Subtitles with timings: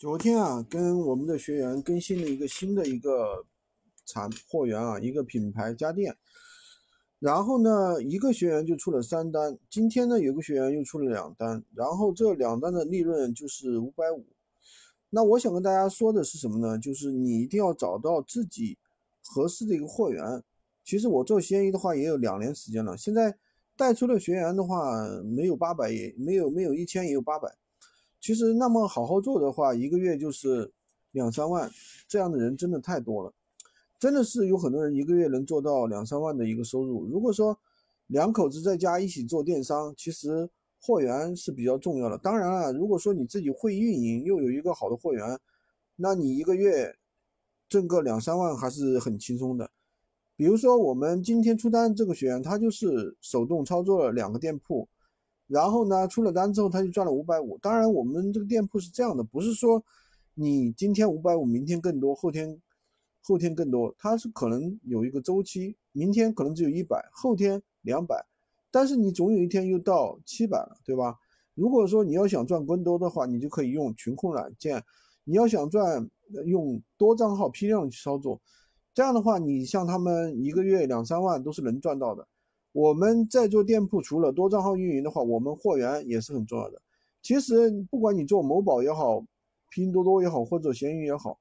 [0.00, 3.44] 昨天啊，跟我们的学员更新了一个新的一个
[4.06, 6.16] 产货源啊，一个品牌家电。
[7.18, 14.24] 然后呢，一个学员就出了三单，今天呢有个学员又出了两单，然后这两单的利润就是五百五。
[15.10, 16.78] 那我想跟大家说的是什么呢？
[16.78, 18.78] 就是你一定要找到自己
[19.22, 20.42] 合适的一个货源。
[20.82, 23.36] 其实我做闲鱼的话也有两年时间了，现在
[23.76, 27.54] 带出的学员的话没有八百，也没有没有一千，也有八百。
[28.20, 30.70] 其实那么好好做的话，一个月就是
[31.12, 31.70] 两三万，
[32.06, 33.32] 这样的人真的太多了，
[33.98, 37.06] 真的是有很多人一个月能做到两三万的一个收入。
[37.06, 37.58] 如果说
[38.08, 40.48] 两口子在家一起做电商，其实
[40.80, 42.18] 货源是比较重要的。
[42.18, 45.38] 当然了，如果说你自己会运营，又有一个好的货源，
[45.96, 46.94] 那你一个月
[47.68, 49.70] 挣个两三万还是很轻松的。
[50.36, 54.86] 比如说我们今天出单这个学员，他就是手动操作了两个店铺。
[55.50, 57.58] 然后呢，出了单之后他就赚了五百五。
[57.58, 59.84] 当然，我们这个店铺是这样的，不是说
[60.34, 62.56] 你今天五百五，明天更多，后天
[63.20, 68.24] 后天更多，它是可能有一个周期，明天可能只有一百，后天两百，
[68.70, 71.18] 但是你总有一天又到七百了，对吧？
[71.54, 74.78] 如果说你要想赚更多的话，你就可以用群控软件；
[75.24, 76.08] 你要想赚，
[76.46, 78.40] 用多账号批量去操作，
[78.94, 82.26] 这样的话，你像他们一个月两三万都是能赚到的。
[82.72, 86.80] 我们在做店铺，除了多账号运营的话，我们货源也是很重要的。
[87.22, 89.24] 其实不管你做某宝也好，
[89.70, 91.38] 拼多多也好，或者闲鱼也好，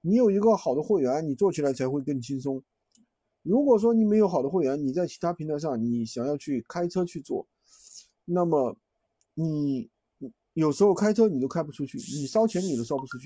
[0.00, 2.62] 你有一个好的货源，你做起来才会更轻松。
[3.42, 7.46] 如果说你没有好的货源，你在其他平台上你想要去开车去做，
[8.24, 8.76] 那么
[9.34, 9.88] 你
[10.54, 13.24] 有时候开车你都开不出去，你烧钱你都烧不出去。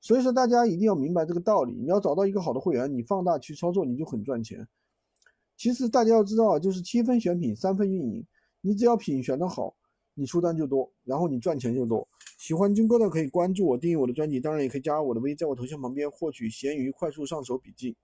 [0.00, 4.68] 所以说大家一定要明白这个道理，你要找到一个好的货源，你放大去操作，你就很赚钱。
[5.56, 8.24] 其实大家要知道啊，就是七分选品，三分运营。
[8.60, 9.74] 你只要品选的好，
[10.14, 12.06] 你出单就多，然后你赚钱就多。
[12.38, 17.96] 喜欢军哥的可以关注我，订阅我的专辑，当然也可以加我的微，在我头像旁边获取闲鱼快速上手笔记。